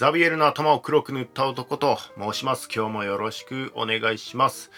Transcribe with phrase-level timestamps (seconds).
[0.00, 2.70] ザビエルの頭を黒く塗った男と申します。
[2.74, 4.70] 今日もよろしくお願いします。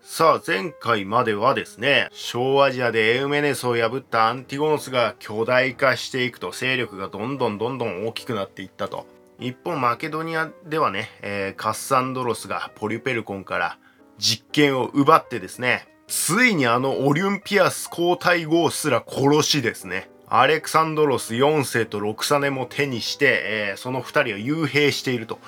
[0.00, 9.06] さあ、前回まではですね、小アジアでエウメネスを破ったアンティゴノスが巨大化していくと、勢力がどんどんどんどん大きくなっていったと。
[9.38, 13.76] 一方、マケドニアではね、えー、カッサンドロスがポリュペルコンから
[14.16, 25.38] 実権を奪ってですね、ついにあのオリュンピアス皇太后すら殺しですね、アレクサンドロス4世とロクサネも手にして、えー、その2人を幽閉していると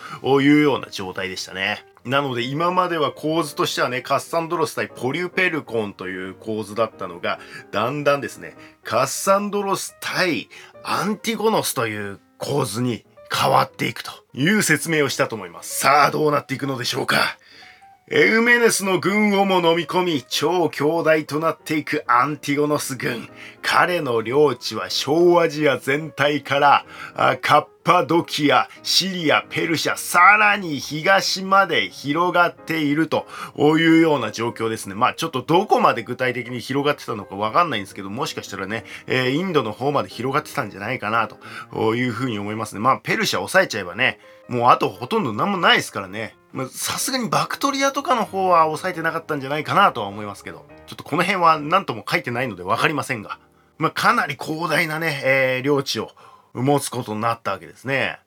[0.43, 1.87] いうような状態でしたね。
[2.05, 7.41] なので今までは構図としてはね、カッサンドロス対ポリュペルコンという構図だったのが、
[7.73, 10.51] だんだんですね、カッサンドロス対
[10.83, 15.81] アンティゴノスという構図に変わっていくという説明をしたと思います。
[15.81, 17.39] さあどうなっていくのでしょうか
[18.11, 23.31] エウメネスの軍をも飲み込み、超強大となっていくアンティゴノス軍。
[23.63, 26.85] 彼の領地は小アジア全体から、
[27.41, 33.27] カッパドキア、シリア、ペルシャ、さらに東まで広がっていると
[33.59, 34.95] いうような状況ですね。
[34.95, 42.81] まあちょっとどこまで具体的に広がってたのかわかんないんですけど、もしかしたらね、え、インドの方まで広がってたんじゃないかなというふうに思いますね。
[42.83, 46.37] まあペルシャ抑えちゃえばね、もうあとほとんど何もないですからね。
[46.71, 53.39] さすがにバクトリアとかの方は抑えてなかったんじゃないかなとは思いますけど、ちょっとこの辺は何とも書いてないので分かりませんが、
[53.79, 56.11] まあ、かなり広大なね、えー、領地を
[56.53, 58.21] 持つことになったわけですね。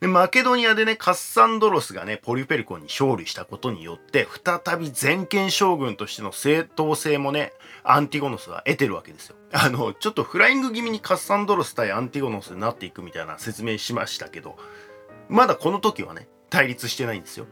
[0.00, 9.36] で、マケドニアでね、カッサンドロスがね、ポリュペルコンに勝利したことによって、再び全権将軍としての正当性もね、アンティゴノスは得てるわけですよ。
[9.52, 14.58] あの、ちょっとフライング気味にカッサンドロス対アンティゴノスになっていくみたいな説明しましたけど、
[15.30, 17.46] まだこの時はね、対立してないんですよ。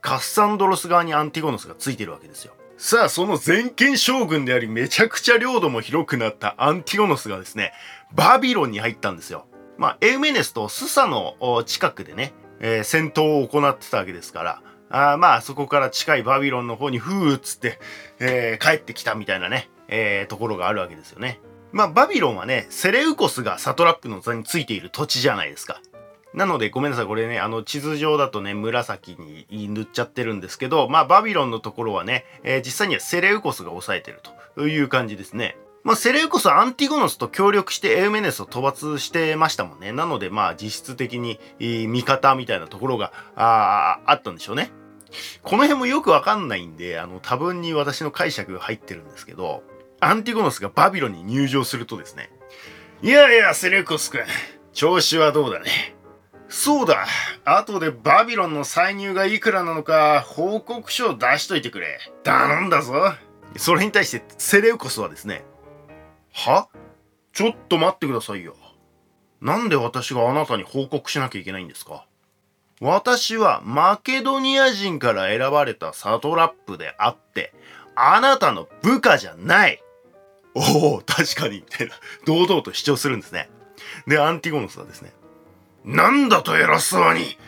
[0.00, 2.54] カッサンドロス側にアンティゴノスがついてるわけですよ。
[2.78, 7.72] さあ、その全権将軍であり、めちゃくちゃ領土も広くなったアンティゴノスがですね、
[8.14, 9.46] バビロンに入ったんですよ。
[9.78, 17.78] まあ、エウメネスとスサの近くでね、えー、戦闘を行ってたわけですから、あまあ、そこから近いバビロンの方にふーっつって、
[18.20, 21.40] えー、帰ってきたみたいなね、えー、ところがあるわけですよね。
[21.72, 25.80] まあ、バビロンはね、セレウコスがサトラップの座についている土地じゃないですか。
[26.36, 27.06] なので、ごめんなさい。
[27.06, 29.16] これね、あの、地図上だとね、紫
[29.50, 34.20] に塗っちゃってるんですけど、まあ、バビロンのところはね、えー、実際にはセレウコスが抑えてる
[34.54, 35.56] という感じですね。
[35.82, 39.92] まあ、セレウコスはアンティゴノスと協力してエウメネスを討伐してましたもんね。
[39.92, 44.70] なので、まあ、実質的に味方みたいなところがああったんでしょうね。
[45.42, 49.62] この辺もよくわかんないんで、あの、多分に私の解釈が入ってるんですけど、
[50.00, 52.30] アンティゴノスがバビロンに入場するとですね、
[53.00, 54.22] いやいや、セレウコス君、
[54.74, 55.95] 調子はどうだね。
[56.48, 57.06] そうだ。
[57.44, 61.98] 後でバビロンの歳入がいくらなのか報告書を出しといてくれ。
[62.22, 62.94] 頼んだぞ。
[63.56, 65.44] それに対してセレウコスはですね、
[66.32, 66.68] は？
[67.32, 68.54] ちょっと待ってくださいよ。
[69.40, 72.06] なんで私があなたに報告しなきゃいけないんですか？
[72.80, 77.54] 私はマケドニア人から選ばれたサトラップであって、
[77.94, 79.82] あなたの部下じゃない。
[80.54, 83.50] おお、確かに、みたいな、堂々と主張するんですね。
[84.06, 85.12] で、アンティゴノスはですね、
[85.86, 87.38] なんだと偉そうに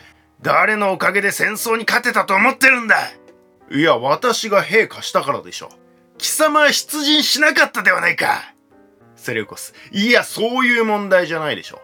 [0.41, 2.95] 誰のおかげで戦争に勝てたと思ってるんだ
[3.71, 5.69] いや、私が兵化したからでしょ。
[6.17, 8.53] 貴様は出陣しなかったではないか
[9.15, 9.73] セレウコス。
[9.91, 11.81] いや、そういう問題じゃないでしょ。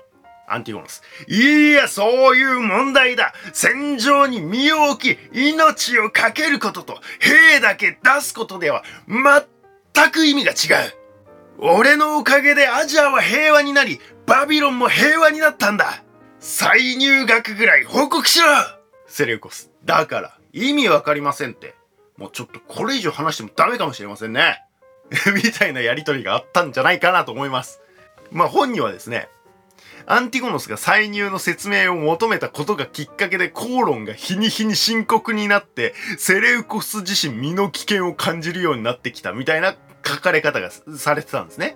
[0.47, 1.03] アンティゴノス。
[1.27, 10.93] いや、そういう問題だ戦場に身を置き、命を懸けることと、兵だけ出すことでは、全く意味が違う。
[11.57, 16.04] 俺のおかげでアジアは平和になり、バビロンも平和になったんだ。
[16.47, 18.45] 再入学ぐらい報告しろ
[19.07, 19.71] セレウコス。
[19.83, 21.73] だから、意味わかりませんって。
[22.17, 24.63] もうちょっとこれ以上話してもダメかもしれませんね。
[25.33, 27.81] みたいなやりとりがあったんじゃないかなと思います。
[28.29, 29.27] まあ本にはですね、
[30.05, 39.75] アンティゴノスが再入の説明を求めたことがきっかけで口論が日に日に深刻になって、セレウコス自身身の危険を感じるようになってきたみたいな
[40.05, 41.75] 書かれ方がされてたんですね。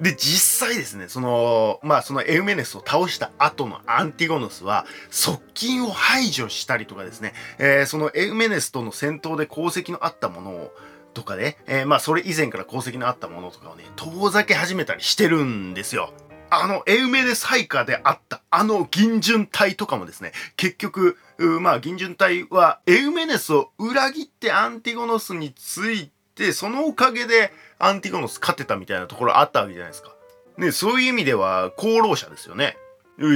[0.00, 10.74] で、実際ですね、その、まあそのエウメネスを倒した後のアンティゴノスは、側近を排除したりとかですね、えー、そのエウメネスとの戦闘で功績のあったものを、
[11.12, 16.14] とかね、えー、まあそれ以前から功績のあったものとかをね、遠ざけ始めたりしてるんですよ。
[16.48, 21.18] あの、エウメネス配下であったあの銀順隊とかもですね、結局、
[21.60, 30.14] まあ銀順隊はエウメネスを裏切ってアンティゴノスについて、でそのおかげでアンティゴノス勝てたみたいなところあったわけじゃないですか。
[30.58, 32.76] ね、そういう意味では功労者ですよね。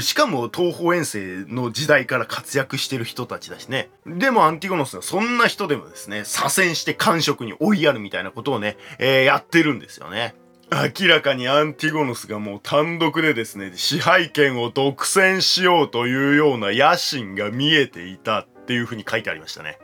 [0.00, 3.91] しかも東方遠征の時代から活躍してる人たちだしね。
[4.06, 10.35] でもアンティゴノスはそんな人でもですね、左遷して官職に追いやるみたいなことをね、えー、やってるんですよね。
[10.70, 19.79] 明らかにアンティゴノスがもう単独でですね、支配権を独占しようというような野心が見えていたっていう風に書いてありましたね。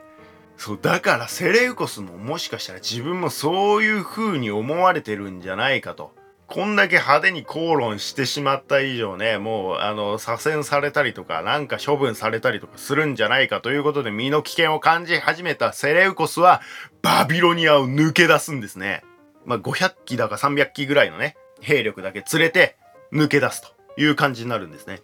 [0.61, 6.13] そう、だからセレウコスももしかしたら自分もそういう風に思われてるんじゃないかと。
[6.45, 16.61] こんだけ派手に口論してしまった以上ね、もう、あの、左遷されたりとか、なんか処分されたりとかするんじゃないかということで身の危険を感じ始めたセレウコスは、
[17.01, 19.03] バビロニアを抜け出すんですね。
[19.45, 22.77] まあ、500機だか300機ぐらいのね、兵力だけ連れて
[23.11, 23.69] 抜け出すと
[23.99, 25.01] いう感じになるんですね。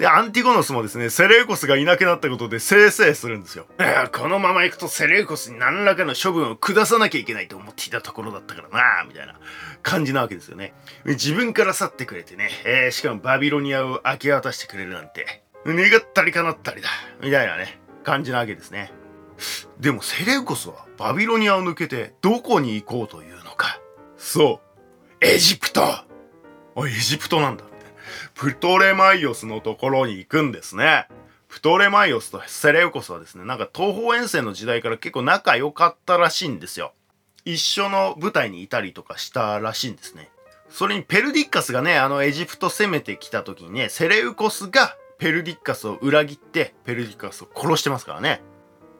[0.00, 3.66] で、アンティゴノスもですね、セレウコスがいなくなったことでせいせいするんですよ。
[4.16, 9.38] このまま行くとセレウコスに何らかの処分を下さなきゃいけないと思っていたところだったからなみたいな
[9.82, 10.72] 感じなわけですよね。
[11.04, 16.88] 自分から去ってくれてね、えー、しかもバビロニアを明け渡してくれるなんて、願ったりかなったりだ、
[17.22, 18.94] みたいなね、感じなわけですね。
[19.78, 23.78] でもセレウコスはバビロニアを抜けてどこに行こうというのか。
[24.16, 24.62] そ
[25.20, 25.24] う。
[25.26, 26.06] エジプトあ、
[26.86, 27.64] エジプトなんだ。
[28.34, 31.08] プトレマイオスのところに行くんですね。
[31.48, 36.92] プトレマイオスとセレウコスはですね、なんか東方遠征の時代から結構仲良かったらしいんですよ。
[37.44, 40.30] 一緒の部隊にいたりとかしたらしいんですね。
[40.68, 48.42] それにペルディッカスがね、あのエジプト攻めてきた時にね、セレウコスがペルディッカスを裏切ってペルディッカスを殺してますからね。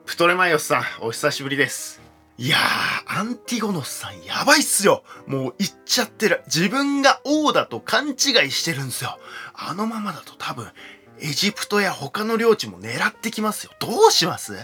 [0.04, 2.09] プトレマイオスさん、お久しぶりです。
[2.40, 5.04] いやー、アンティゴノスさんやばいっすよ。
[5.26, 6.42] もう言っちゃってる。
[6.46, 8.16] 自分が王だと勘違い
[8.50, 9.18] してるんですよ。
[9.52, 10.72] あのままだと多分、
[11.18, 13.72] エジプトや他の領地も狙ってきますよ。
[13.78, 14.54] どうします？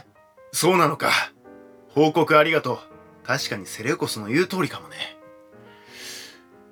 [0.53, 1.11] そうなのか。
[1.91, 2.79] 報告ありがとう。
[3.27, 4.97] 確かにセレウコスの言う通りかもね。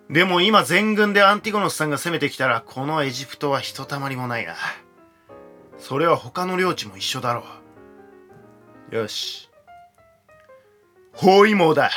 [0.09, 4.55] でも今全軍でアンティゴノスさんが攻めてきたら、このエジプトはひとたまりもないな。
[5.77, 7.45] それは他の領地も一緒だろ
[8.91, 8.97] う。
[8.97, 9.51] よし。
[11.15, 11.91] 包囲網だ。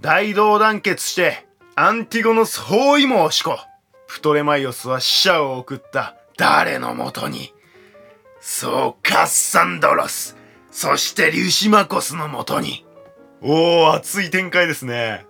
[0.00, 3.56] 大同団結して、アンティゴノス包囲網を敷こう。
[4.06, 7.54] プトレマイオスは死者を送った誰のもとに
[8.42, 10.36] そう、カッサンドロス。
[10.72, 12.84] そしてリュシマコスのもとに。
[13.40, 15.26] おー、熱い展開ですね。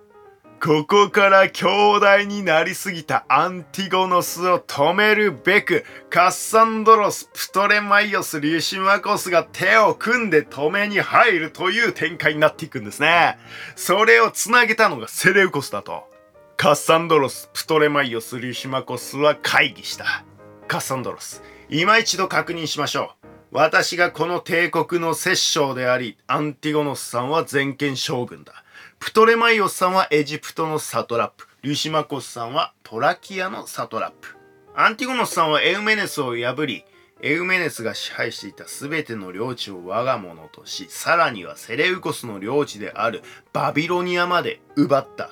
[0.65, 13.37] ここから強大になりすぎたアンティゴノスを止めるべく、カッサンドロス、プトレマイオス、リュシマコスが手を組んで止めに入るという展開になっていくんですね。
[13.75, 16.09] それを繋げたのがセレウコスだと。
[16.55, 20.23] カッサンドロス、プトレマイオス、リシマコスは会議した。
[20.69, 23.27] カッサンドロス、今一度確認しましょう。
[23.51, 28.62] 私がこの帝国の摂政であり、アンティゴノスさんは全権将軍だ。
[29.03, 31.45] プトレマイオスさんはエジプトのサトラップ。
[31.61, 34.37] リュシマコスさんはトラキアのサトラップ。
[34.75, 36.85] アンティゴノスさんはエウメネスを破り、
[37.21, 45.31] エウメネスが支配していた全ての領地を我が物とし、さらにはセレウコスの領地であるバビロニアまで奪った。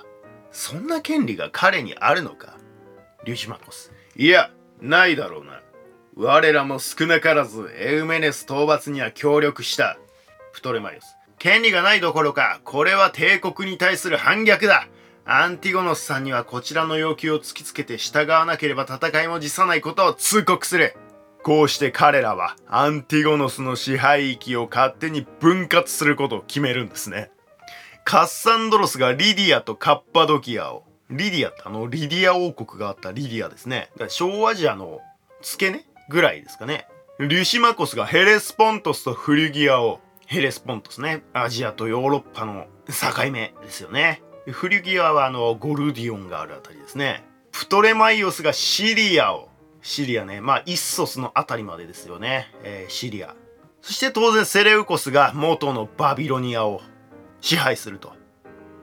[0.52, 2.58] そんな権利が彼にあるのか？
[3.24, 3.94] リュシマコス。
[4.18, 4.52] いや、
[4.82, 5.62] ないだろうな。
[6.18, 9.98] 我らも少なからずエウメネス討伐には協力した。
[10.52, 11.16] プトレマイオス。
[11.42, 14.88] 権利がないどころか、これは帝国に対する反逆だ。
[15.26, 20.96] アンティゴノスさんにはこちらの要求を突きつけて従わなければ戦いも辞さないことを通告する。
[21.42, 27.32] こうして彼らはアンティゴノスの支配域を勝手に分割することを決めるんですね。
[28.04, 33.90] カッサンドロスがリディアとカッパドキアを、リディアってあのリディア王国があったリディアですね。
[34.10, 35.00] 小アジアの
[35.42, 36.86] 付け根ぐらいですかね。
[37.20, 41.24] リュシマコスがヘレスポントスとフリギアを、ヘレスポントスね。
[41.34, 44.24] アジアとヨーロッパの境目ですよね。
[44.48, 47.26] フリギアはあのゴルディオンがあるあたりですね。
[47.52, 49.50] プトレマイオスがシリアを、
[49.82, 50.40] シリアね。
[50.40, 52.48] まあ、イッソスのあたりまでですよね。
[52.64, 53.36] えー、シリア。
[53.82, 56.82] そして当然セレウコスが元のバビロニアを
[57.42, 58.14] 支配すると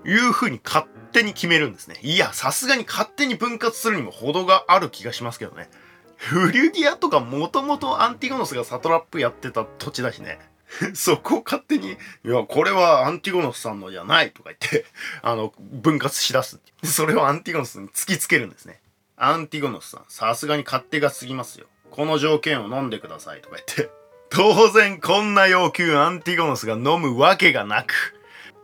[0.04, 1.98] いうふうに勝手に決めるんですね。
[2.02, 5.70] いや、さすがに勝手に分割するにも程がある気がしますけどね。
[6.16, 10.38] フリュディアとかもともとアンティゴノスがサトラップやってた土地だしね。
[10.94, 14.87] そこを勝手に、いや、これはアンティゴノスさんのじゃないとか言って、
[15.22, 16.60] あの、分割しだす。
[16.84, 18.80] それをアンティゴノスに突きつけるんですね。
[19.16, 21.66] アンティゴノスさん、さすがに勝手が過ぎますよ。
[21.90, 23.90] この条件を飲んでくださいとか言って。
[24.30, 28.14] 当然こんな要求アンティゴノスが飲むわけがなく、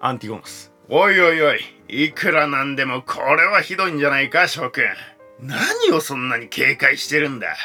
[0.01, 0.71] アンティゴノス。
[0.89, 4.85] おいおいおい、いくらなんでもこれはひどいんじゃないか、諸君。
[5.41, 7.57] 何をそんなに警戒してるんだ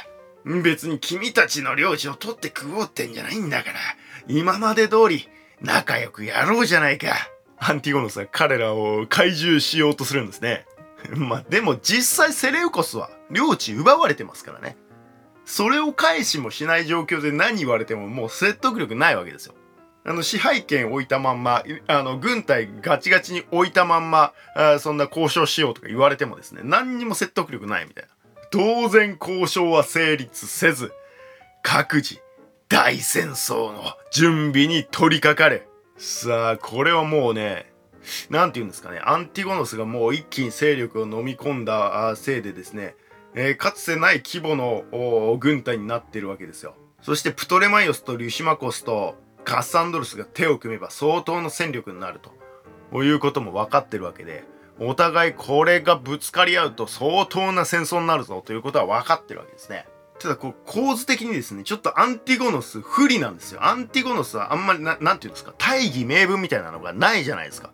[0.45, 3.79] 別に君たちの領地を取って食おうってんじゃないんだから、
[4.29, 5.27] 今まで通り
[5.59, 7.07] 仲良くやろうじゃないか。
[7.57, 10.65] アンティゴノスは彼らを怪獣しようとするんですね。
[11.17, 14.77] まあでも実際セレウコスは領地奪われてますからね。
[15.45, 19.55] それを返しもしない状況で何言われてももう説得力ないわけですよ。
[20.05, 28.09] あの支配権置いたまんまあの軍隊ガチガチに置いたまんまあそんな交渉しようとか言われてもですね何にも説得力ないみたいな
[28.51, 30.93] 当然交渉は成立せず
[31.63, 32.21] 各自
[32.69, 37.73] 大戦争の準備に取り掛かるさあこれはもうね
[38.29, 39.01] 何て言うんですかね。
[39.03, 42.95] アンティゴノスがもう一気に勢力を飲み込んだせいでですね、
[43.35, 46.75] えー、かつてない規模の軍隊になってるわけですよ。
[47.01, 52.31] そしてプトレマイオスとリュシマコスとカッサンドロスが手を組めば相当の戦力になると。
[53.03, 54.45] いうことも分かってるわけで
[54.79, 59.85] お互いこれがぶつかり合うと相当な戦争になるぞということは分かってるわけですね。
[60.19, 63.65] ただこう構図的にですね、ちょっとアンティゴノス不利なんですよ。
[63.65, 67.71] アンティゴノスはあんまりな、なんていうんですか、大義名分みたいなのがないじゃないですか。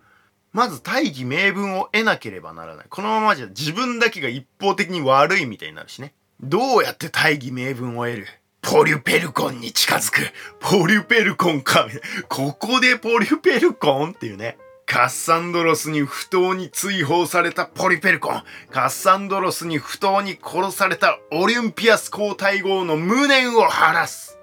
[0.53, 2.85] まず大義名分を得なければならない。
[2.89, 6.13] このままじゃ自分だけが一方的に悪いみたいになるしね。
[6.39, 8.27] どうやって大義名分を得る？
[8.61, 10.21] ポリュペルコンに近づく。
[10.59, 11.87] ポリュペルコンか。
[12.29, 14.57] ここでポリュペルコンっていうね。
[14.85, 18.43] カッサンドロスに不当に追放されたポリペルコン。
[18.71, 24.37] カッサンドロスに不当に殺されたオリンピアス皇太后の無念を晴らす。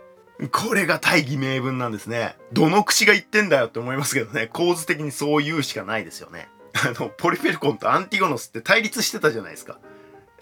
[0.51, 2.37] これが大義名分なんですね。
[2.53, 4.49] どの口が言ってんだよって思いますけどね。
[4.53, 6.49] 構図的にそう言うしかないですよね。
[6.75, 9.79] あの、ポリペルコンとアンティゴノスって対立してたじゃないですか。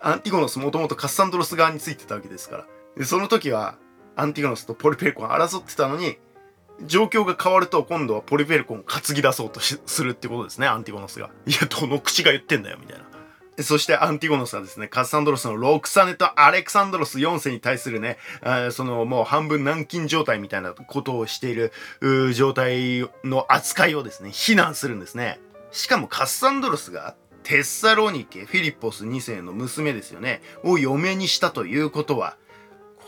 [0.01, 2.67] アンティゴノスもともとカッサンドロス側についてたわけですか
[2.97, 3.05] ら。
[3.05, 3.77] その時は、
[4.17, 6.17] アンティゴノスとポリペルコン争ってたのに、
[6.87, 11.31] 状況が変わると今度はポリフェルコンを担ぎ出そうとするってことですね、アンティゴノスが。
[11.47, 13.05] いや、どの口が言ってんだよ、みたいな。
[13.63, 18.17] そしてアンティゴノスはですね、カッサンドロスのロクサネとアレクサンドロス4世に対するね、
[18.71, 21.73] そのもう半分軟禁状態みたいなことをしている
[22.33, 25.41] 状態の扱いをですね、非難するんですね。
[25.73, 32.37] しかもカッサンドロスがテッサロニケ・フィリッポス2世の娘ですよね、を嫁にしたということは、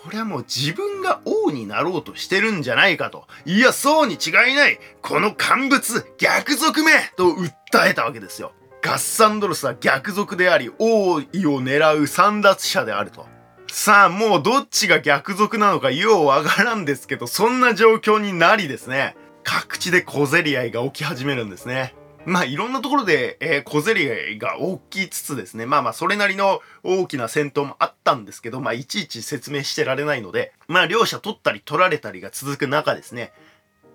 [0.03, 3.29] これはもう自分が王になろうとしてるんじゃないかと。
[3.45, 8.53] いや、そうに違いないこの乾物逆賊めと訴えたわけですよ。
[8.83, 13.27] ガッサンドロスは逆賊であり、王位を狙う散奪者であると。
[13.71, 21.95] さあ、もうどっちが逆賊なのかようわからんですけど、そんな状況になりですね、各地で小競り合いが起き始めるんですね。
[22.25, 33.33] まあいろんなところで、えー、小競り合いが大きいつつですね、まあまあそれなりの大きな戦闘もあったんですけど、まあいちいち説明してられないので、まあ両者取ったり取られたりが続く中ですね、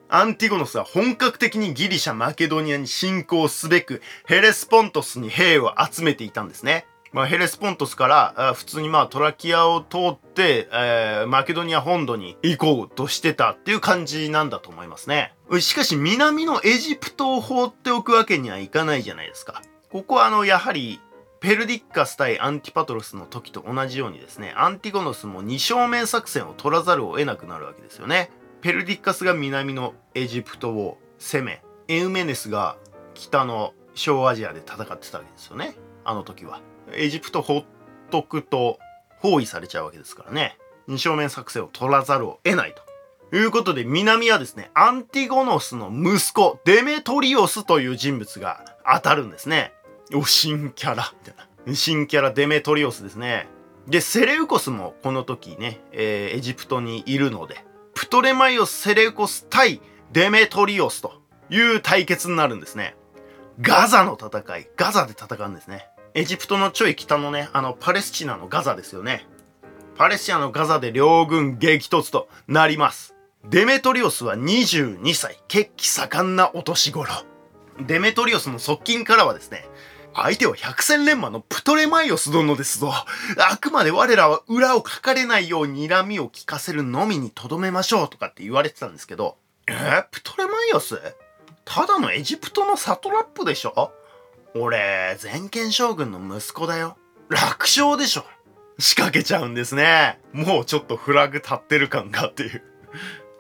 [0.10, 6.86] アンティゴノスは本格的にギリシャ・マケドニアに侵攻すべく、ヘレスポントスに兵を集めていたんですね。
[7.18, 15.34] まあ、ヘレスポントスから普通にまあトラキアを通って、えー、マケドニア本土に行こうとしてたっていう感じなんだと思いますね。
[15.60, 19.64] しかし南のエジプトを放っておくわけにはいかないじゃないですか。
[19.92, 21.02] ここはあのやはり
[21.40, 28.30] ペルディッカス対アンティパトロスの時と同じようにですね、アンティゴノスも二正面作戦を取らざるを得なくなるわけですよね。
[28.62, 32.78] ペルディッカスが南のエジプトを攻め、エウメネスが
[33.16, 35.74] 北の小アジアで戦ってたわけですよね。
[36.06, 36.62] あの時は。
[36.94, 37.66] エジプトほっ
[38.10, 38.80] とくと
[39.20, 40.58] 包囲されちゃうわけですからね。
[40.88, 42.88] 二正面作戦を取らざるを得ないと。
[43.36, 49.74] いうことで、南はですね、アンティゴノスの息子、デメトリオスという人物が当たるんですね。
[50.14, 51.36] お、新キャラ、みたい
[51.68, 51.76] な。
[51.76, 53.48] 新キャラ、デメトリオスですね。
[53.88, 59.82] で、セレウコスもこの時ね、えー、エジプトにいるので、プトレマイオス・セレウコス対
[60.14, 62.96] デメトリオスという対決になるんですね。
[63.60, 65.90] ガザの戦い、ガザで戦うんですね。
[66.18, 69.28] エジプトのちょい北のね、あの、パレスチナのガザですよね。
[69.98, 73.14] パレスチナのガザで両軍激突となります。
[73.46, 77.12] デメトリオスは22歳、血気盛んなお年頃。
[77.86, 79.70] デメトリオスの側近からはですね、
[80.16, 82.92] 相手は百戦錬磨のプトレマイオス殿ですぞ。
[82.92, 91.00] あくまで我らは裏をかかれないように睨みを聞かせるのみに留めましょうとかって言われてたんですけど、えー、プトレマイオス？
[91.64, 93.92] ただのエジプトのサトラップでしょ？
[94.56, 96.98] 俺、全権将軍の息子だよ。
[97.30, 98.26] 楽勝でしょ。
[98.80, 100.20] 仕掛けちゃうんですね。
[100.34, 102.56] もうちょっとフラグ立ってる感がってい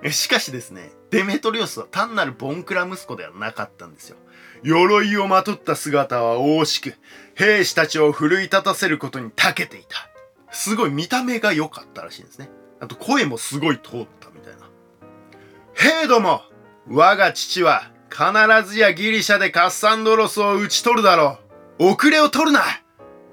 [0.03, 0.11] う。
[0.11, 4.17] しかしですね、デメトリオスは単なるボンクラ息子ではなかったんですよ。
[4.63, 6.95] 鎧をまとった姿は惜しく、
[7.35, 10.09] 兵士たちを奮い立たせることに長けていた。
[10.51, 12.49] すごい見た目が良かったらしいんですね。
[12.79, 14.69] あと声もすごい通ったみたいな。
[15.73, 16.41] 兵ども
[16.89, 21.39] 我が父は必ずやギリシャでカッサンドロスを討ち取るだろ
[21.79, 21.91] う。
[21.93, 22.61] 遅れを取るな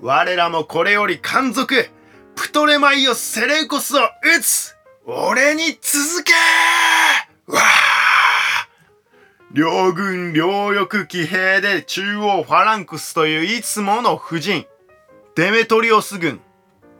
[0.01, 1.89] 我らもこれより漢族、
[2.35, 4.77] プトレマイオス・セレウコスを撃つ
[5.07, 6.33] 俺に続け
[7.47, 8.69] わあ
[9.53, 14.67] 両軍両翼騎兵で中央ファランクスといういつもの夫人。
[15.37, 16.41] デメトリオス軍、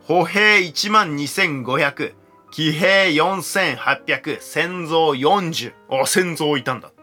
[0.07, 2.13] 歩兵1万2500、
[2.51, 5.73] 騎兵4800、戦蔵40。
[5.89, 6.93] あ、戦蔵いたんだ。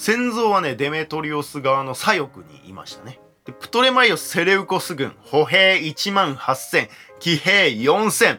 [0.00, 3.20] 戦蔵はね、デメトリオス側の左翼にいましたね。
[3.44, 6.88] でプトレマイオス・セレウコス軍、歩兵1万8000、
[7.18, 8.38] 騎兵4000。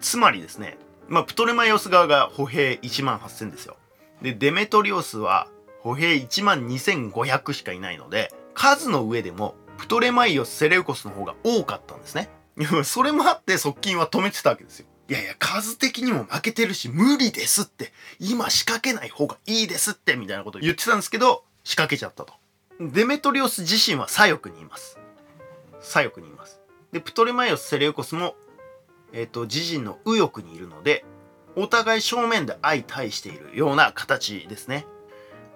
[0.00, 0.78] つまりですね、
[1.08, 3.76] まあ、プトレマイオス側が歩兵1万8000ですよ。
[4.22, 5.48] で、デメトリオスは
[5.80, 12.30] 歩兵1万2500しかいないので、数の上でもプトレマイオス・セレウコスの方が多かったんですね。
[12.84, 14.86] それもあって側近は止めてたわけですよ。
[15.12, 17.92] いやいや、数的にも負けてるし、無理ですって。
[18.18, 22.32] 今仕掛けない方がいいですって、みたいなこと言ってたんですけど、仕掛けちゃったと。
[22.80, 24.98] デメトリオス自身は左翼にいます。
[25.82, 26.62] 左翼にいます。
[26.92, 28.36] で、プトレマイオス・セレウコスも、
[29.12, 31.04] えっ、ー、と、自陣の右翼にいるので、
[31.56, 34.86] お互い正面で相対しているような形ですね。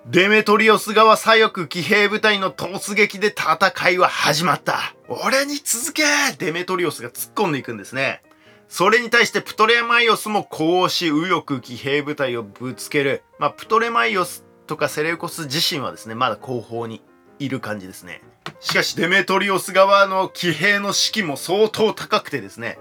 [0.05, 4.95] デメトリオス側左翼騎兵部隊の突撃で戦いは始まった。
[5.09, 6.03] 俺に続け
[6.37, 8.21] デメトリオスが突っ込んでいくんですね。
[8.69, 13.23] それに対してプトレマイオスもこうし右翼騎兵部隊をぶつける。
[13.39, 17.03] まあ、プトレマイオスとかセレウコス自身はですね、まだ後方に
[17.39, 18.23] いる感じですね。
[18.61, 22.79] しかしデメトリオス側の騎兵の士気も相当高くてですね、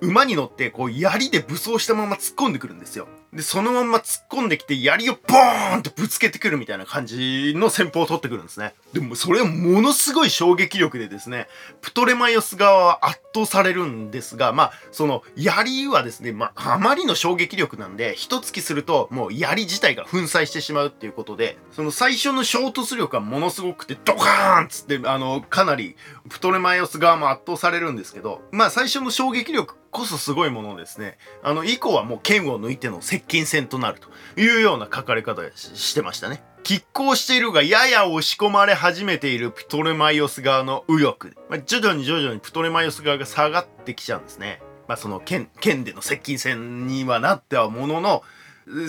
[0.00, 3.08] 馬に乗ってこう槍で武装したまま突っ込んでくるんですよ。
[3.32, 8.74] で、そのまんま突っ込んできて、槍をボーンとぶつけてくるみたいな感じの戦法を取ってくるんですね。
[8.92, 11.46] でも、それはものすごい衝撃力でですね、
[11.80, 25.94] プトレマイオス側は圧倒されるんですが、まあ、その、槍はですね、まあ、あまりの衝撃力なんで、一突きすると、もう槍自体が粉砕してしまうっていうことで、その最初の衝突力はものすごくて、ドカーンつって、あの、かなり、
[26.28, 31.18] プトレマイオス側も圧倒されるんですけど、まあ、最初の衝撃力こそすごいものですね。
[31.42, 36.42] あの、以降はもう剣を抜いての接近戦となるというような書かれ方してましたね。
[36.62, 41.36] 拮抗しているがやや押し込まれ始めているプトレマイオス側の右翼。
[41.48, 44.60] まあ、徐々に徐々にプトレマイオス側が下がってきちゃうんですね。
[44.86, 48.22] まあ、その剣、剣での接近戦にはなってはものの、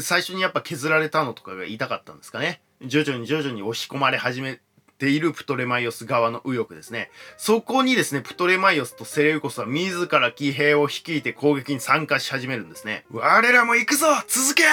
[0.01, 2.62] 最初にやっぱ削られたのとかが痛かったんですかね。
[2.84, 4.60] 徐々に徐々に押し込まれ始め
[5.01, 7.10] ているプトレマイオス側の右翼ですね。
[7.36, 13.05] そこにですね、プトレマイオスとセレウコスは自ら騎兵を率いて攻撃に参加し始めるんですね。
[13.10, 14.63] 我らも行くぞ続け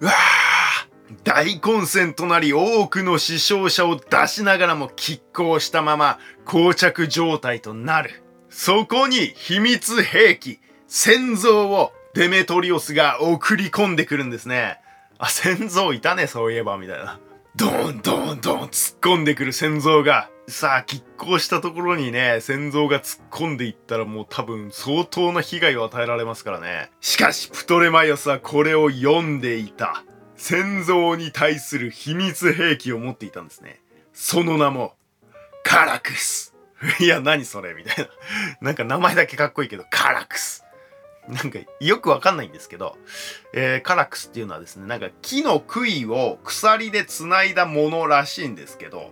[0.00, 0.12] うわ
[1.24, 8.22] 大混戦となり多くの死傷者を出しながらも拮抗したまま膠着状態となる。
[8.48, 14.80] そこに秘密兵器、戦像をデメトリオスが送り込んでくるんですね。
[15.18, 17.20] あ、戦像いたね、そういえば、みたいな。
[17.56, 20.30] ドーンドンドン突っ込んでくる戦像が。
[20.46, 26.90] さあ、拮抗したところにね、戦像が突っ込んでいったらもう多分相当な被害を与えられますからね。
[27.00, 30.04] しかし、プトレマイオスはこれを読んでいた。
[30.36, 33.80] 戦像に対する秘密兵器を持っていたんですね。
[34.12, 34.94] その名も、
[35.64, 36.54] カラクス。
[37.00, 38.10] いや、何それみたいな。
[38.60, 40.64] なんか名前だけかっこいいけど、カラクス。
[41.30, 42.96] なんかよくわかんないんですけど、
[43.52, 49.10] えー、カラクスっていうのはですね、なんか木の杭を鎖で繋いだものらしいんですけど、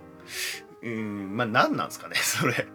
[0.81, 2.67] うん、まあ何なんですかね、 それ。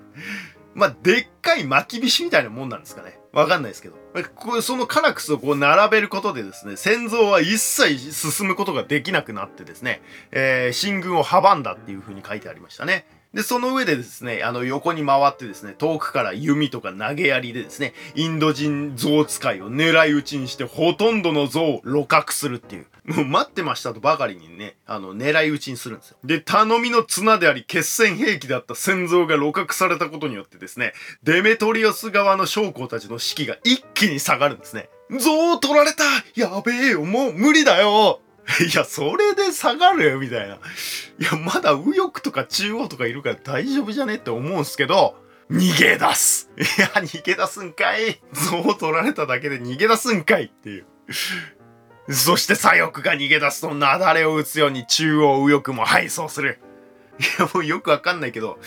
[0.74, 3.20] まあ、でっかい巻き菱みたいなもんなんですかね。
[3.32, 3.96] わかんないですけど。
[4.34, 10.02] こそのカラクスをこう並べることでですね、戦争は一切進むことができなくなってですね、
[10.32, 13.06] えー、進軍を阻んだっていう風に書いてありましたね。
[13.34, 22.86] で、その上でですね、あの横に回ってですね、遠くから弓とか投げ槍でですね、インド人象使いを狙い撃ちにしてほとんどの象を露獲するっていう。
[23.04, 26.16] もう待ってましたとばかりにね、あの、狙い撃ちにするんですよ。
[26.24, 34.88] で、頼みの綱であり、決戦兵器だった戦像が露獲されたことによってですね、デメトリオス側の将校たちの士気が一気に下がるんですね。
[35.10, 38.20] 象取られたやべえよもう無理だよ
[38.60, 40.04] いや、それで下がる？
[40.10, 40.54] よ、みたいな。
[40.54, 40.58] い
[41.18, 44.16] や、まだ右翼とか中央とかいるから大丈夫じゃね？
[44.16, 45.16] って思うんすけど、
[45.50, 50.86] 逃げ出すいや、逃げ出すんかい象取られただけで逃げ出すんかいっていう。
[52.10, 56.60] そして左翼が逃げ出すと雪崩を打つように中央右翼も敗走する。
[57.18, 58.58] いや、もうよくわかんないけど、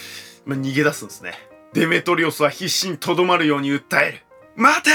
[0.45, 1.33] ま、逃げ出すんですね。
[1.73, 4.19] デメトリオスは必死にとどまるように訴える。
[4.55, 4.89] 待て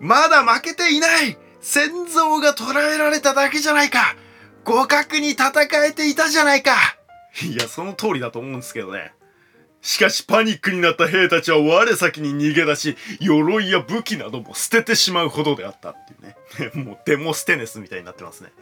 [0.00, 4.14] まだ負けていない先祖が捕らえられただけじゃないか
[4.64, 5.50] 互角に戦
[5.84, 6.70] えていたじゃないか
[7.42, 9.12] いや、その通りだと思うんですけどね。
[9.82, 16.36] しかしパニックになった兵たちは我先に逃げ出し、鎧や武器なども捨ててしまうほどであったっていうね。
[16.84, 18.52] もうデモステネスみたいになってますね。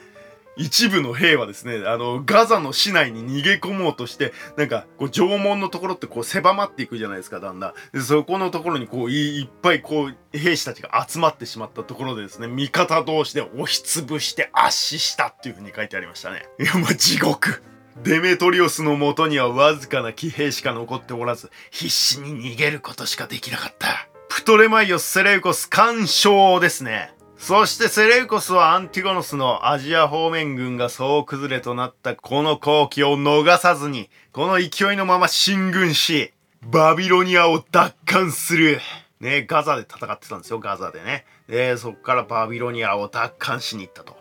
[0.57, 7.75] 一部の兵はですね、あの、ガザの市内に逃げ込もうとして、なんか、こう、縄文のところってこう、狭まっていくじゃないですか、だんだん。
[7.93, 16.47] でそこのところにこうい、いっぱいこう、兵士たちが集まってしまったところでですね、味方同士で押しつぶして圧死したっていう風に書いてありましたね。
[16.61, 17.63] いや、もう地獄。
[18.03, 24.09] デメトリオスのもとにはわずかな騎兵しか残っておらず、必死に逃げることしかできなかった。
[24.29, 27.15] プトレマイオス・セレウコス干渉ですね。
[27.37, 38.81] そしてセレウコスはアンティゴノスのアジア方面軍が総崩れとなったこの好機を逃さずに、この勢いのまま進軍し、バビロニアを奪還する。
[39.21, 41.27] ね、ガザで戦ってたんですよ、ガザでね。
[41.49, 44.17] で、そこからバビロニアを奪還しに行ったと。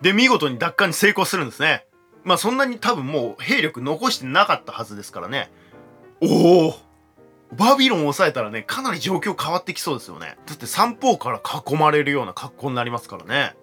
[0.00, 1.86] で、見事に奪還に成功するんですね。
[2.24, 5.50] まあそんなに多分もう兵力残してなかったはずですからね。
[6.20, 6.74] おお
[7.56, 10.36] バビロンを抑えたらね、かなり状況変わってきそうですよね。
[10.46, 13.54] だって三方から囲まれるような格好になりますからね。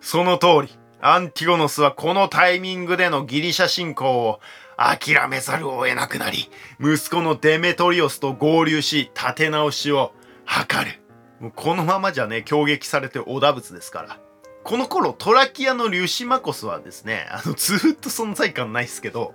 [0.00, 4.40] その通り、アンティゴノスはこのタイミングでのギリシャ侵攻を
[4.76, 10.12] 諦めざるを得なくなり、息子のデメトリオスと合流し、立て直しを
[10.46, 11.02] 図る。
[11.40, 14.18] もうこのままじゃね、攻撃されて織田仏ですから。
[14.64, 19.32] この頃、トラキアのリュシマコスはですね、あの、ずっと存在感ないですけど、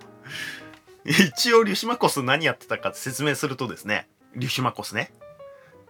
[1.04, 5.12] 一応リュシマコス何やってたか説明するとですね、リュシマコスね、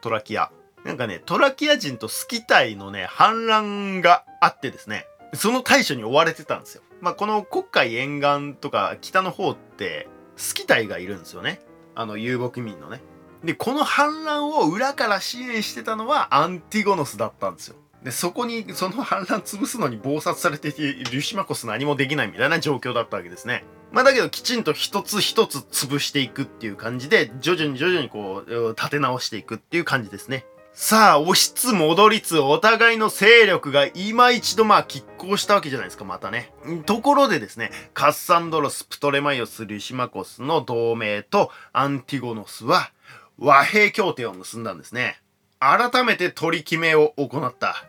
[0.01, 0.51] トラキア。
[0.85, 6.83] なんかね、トラキア人とスキタイのね、反乱があってですね、その対処に追われてたんですよ。
[7.01, 11.61] まあ、この黒海沿岸とか北の方って、スキタイがいるんですよね。
[11.95, 13.03] あの遊牧民のね。
[13.45, 17.77] で、この反乱を裏から支援してたのはアンティゴノスだったんですよ。
[18.03, 23.65] で、そこに、その反乱潰すのに暴殺されていて、リュシマコス何もできないみたいな状況だったわけですね。
[23.93, 30.47] まあだけどきちんと一つ一つ潰していくっていう感じで、徐々に徐々にこう、立て直していくっていう感じですね。
[30.75, 36.55] さあ、押しつ戻りつ、お互いの勢力が今一度まあ拮抗したわけじゃないですか、またね。
[36.87, 42.91] ところでですね、カッサンドロス、プトレマイオス、リュシマコスの同盟とアンティゴノスは
[43.39, 45.21] 和平協定を結んだんですね。
[45.61, 47.85] 改めて取り決めを行った。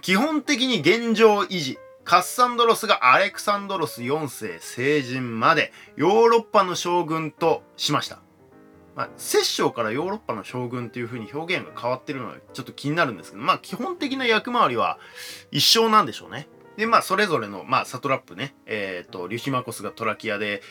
[0.00, 1.78] 基本的に現状維持。
[2.08, 8.20] カッサンドロスがアレクサンドロス4世成人までヨーロッパの将軍としました。
[8.96, 14.98] まあ、摂政からヨーロッパの将軍っていう風に表現が変わってるのはちょっと気になるんですけど、まあ基本的な役回りは
[15.50, 16.48] 一緒なんでしょうね。
[16.78, 20.62] で、まあそれぞれの、まあサトラップね、えっ、ー、と、リュシマコスがトラキアで、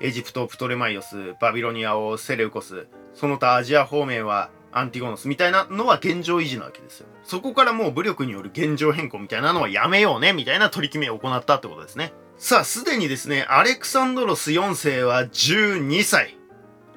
[0.00, 7.06] エジプト、プトレマイオス、バビロニアをセレウコス、その他アジア方面はアンティゴノスみたいなのは現状維持なわけですよ。
[7.24, 12.12] そこからもう武力による現状変更みたいなのはやめようね、みたいな取り決めを行ったってことですね。
[12.36, 16.36] さあ、すでにですね、アレクサンドロス4世は12歳。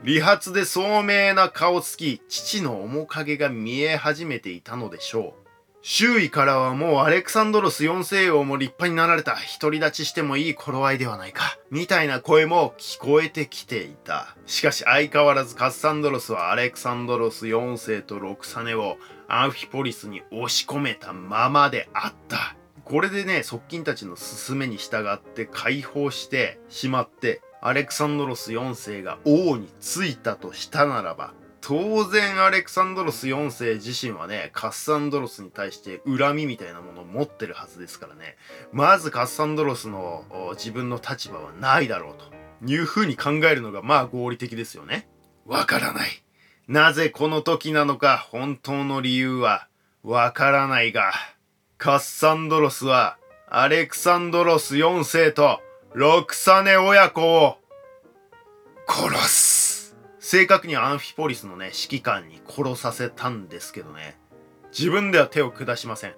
[0.03, 5.42] 理髪で聡明な顔つき、父の面影が見え始めていたのでしょう。
[5.85, 11.57] 周囲からはもうアレクサンドロス4世王も立派になられた独り立ちしてもいい頃合いではないか。
[11.71, 14.37] みたいな声も聞こえてきていた。
[14.45, 18.95] しかし相変わらずカッサンドロスはアレクサンドロス4世とロクサネを
[19.27, 22.55] アンフィポリスに押し込めたままであった。
[22.85, 31.33] これでね、側近たちの勧めに従って解放してしまって、アレクサンドロス4世が王についたとしたならば、
[31.65, 38.35] 当然アレクサンドロス4世自身はね、カッサンドロスに対して恨みみたいなものを持ってるはずですからね。
[38.73, 45.07] まずカッサンドロスの自分の立場はないだろうというふうに考えるのがまあ合理的ですよね。
[45.45, 46.09] わからない。
[46.67, 49.69] なぜこの時なのか本当の理由は
[50.03, 51.13] わからないが、
[51.77, 55.61] カッサンドロスはアレクサンドロス4世と
[55.93, 57.55] ロクサネ親子を
[58.85, 59.62] 殺す。
[60.33, 64.17] 正確にアンフィポリスのね、指揮官に殺させたんですけどね、
[64.75, 66.15] 自分では手を下しません。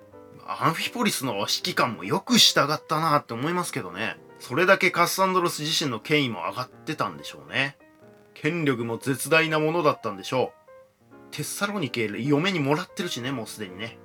[0.47, 4.15] アンフィポリスの指揮官もよく従ったなって思いますけどね。
[4.39, 7.77] それだけカッサンドロス自身の権威も上がってたんでしょうね。
[8.33, 10.53] 権力も絶大なものだったんでしょ
[11.11, 11.15] う。
[11.31, 13.97] テッサロニケ嫁にもらってるしね、もうすでにね。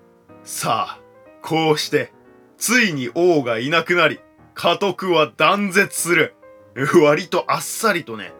[0.42, 1.00] さあ、
[1.40, 2.12] こうして、
[2.58, 4.18] ついに王がいなくなり、
[4.54, 6.34] 家督は断絶する。
[7.00, 8.32] 割とあっさりとね、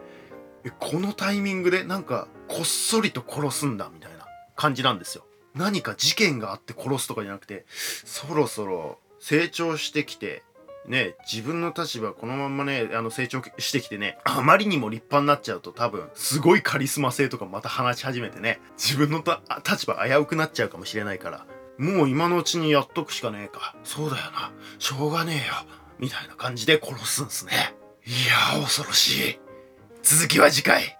[0.79, 5.25] このタイミングでなんかこっそりと殺すんだみたいな感じなんですよ。
[5.55, 10.43] 何か事件があって殺すとかじゃなくて、そろそろ成長してきて、
[10.87, 19.23] ね、自分の立場このままね、あの成長してきてね、あまりにも立派になっちゃうと多分、すごいカリスマ性とかまた話し始めてね、自分の
[19.69, 21.45] 立場危うくなっちゃうかもしれないから、
[21.77, 23.75] もう今のうちにやっとくしかねえか。
[23.83, 24.51] そうだよな。
[24.79, 25.53] しょうがねえよ。
[25.99, 27.75] みたいな感じで殺すんすね。
[28.05, 28.11] い
[28.55, 29.39] やー、恐ろしい。
[30.03, 30.97] 続きは次回。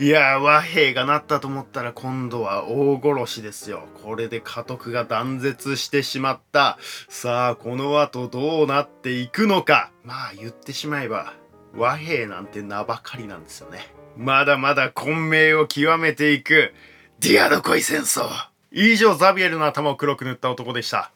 [0.00, 3.86] いや和平がなったと思ったら今度は大殺しですよ。
[4.02, 6.78] これで家督が断絶してしまった。
[7.08, 9.90] さあ、この後どうなっていくのか。
[10.04, 11.34] まあ言ってしまえば、
[11.76, 13.86] 和平なんて名ばかりなんですよね。
[14.16, 16.72] まだまだ混迷を極めていく、
[17.20, 18.28] ディアドコイ戦争。
[18.70, 21.12] 以上、ザビエルの頭を黒く塗った男でした。